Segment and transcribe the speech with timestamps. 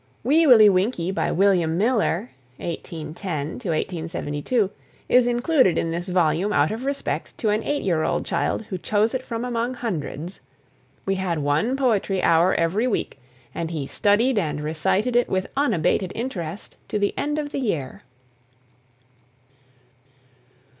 [0.23, 4.71] "Wee Willie Winkie," by William Miller (1810 72),
[5.07, 8.79] is included in this volume out of respect to an eight year old child who
[8.79, 10.39] chose it from among hundreds.
[11.05, 13.19] We had one poetry hour every week,
[13.53, 18.01] and he studied and recited it with unabated interest to the end of the year.